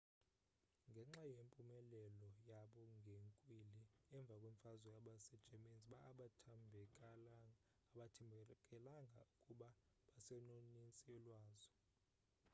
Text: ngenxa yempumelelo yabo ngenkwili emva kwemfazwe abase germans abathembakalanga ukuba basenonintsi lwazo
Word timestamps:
ngenxa 0.91 1.23
yempumelelo 1.35 2.23
yabo 2.49 2.81
ngenkwili 3.03 3.81
emva 4.17 4.35
kwemfazwe 4.41 4.89
abase 4.99 5.35
germans 5.45 5.87
abathembakalanga 6.07 8.53
ukuba 9.33 9.69
basenonintsi 10.09 11.11
lwazo 11.25 11.73